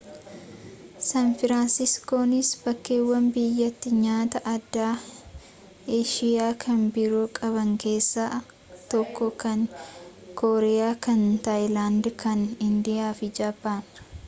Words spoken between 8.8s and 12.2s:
tokko kan kooriyaa kan taayilaand